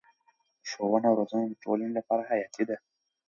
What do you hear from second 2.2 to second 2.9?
حیاتي ده.